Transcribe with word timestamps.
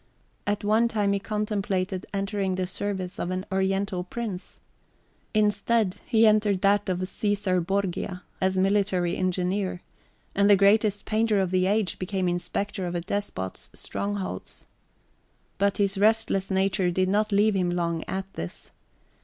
At 0.47 0.63
one 0.63 0.87
time 0.87 1.13
he 1.13 1.19
contemplated 1.19 2.07
entering 2.11 2.55
the 2.55 2.65
service 2.65 3.19
of 3.19 3.29
an 3.29 3.45
Oriental 3.51 4.03
prince. 4.03 4.59
Instead, 5.35 5.97
he 6.07 6.25
entered 6.25 6.61
that 6.61 6.89
of 6.89 7.07
Caesar 7.07 7.61
Borgia, 7.61 8.23
as 8.41 8.57
military 8.57 9.15
engineer, 9.15 9.83
and 10.33 10.49
the 10.49 10.55
greatest 10.55 11.05
painter 11.05 11.39
of 11.39 11.51
the 11.51 11.67
age 11.67 11.99
became 11.99 12.27
inspector 12.27 12.87
of 12.87 12.95
a 12.95 13.01
despot's 13.01 13.69
strongholds. 13.73 14.65
But 15.59 15.77
his 15.77 15.99
restless 15.99 16.49
nature 16.49 16.89
did 16.89 17.07
not 17.07 17.31
leave 17.31 17.53
him 17.55 17.69
long 17.69 18.03
at 18.07 18.25
this. 18.33 18.71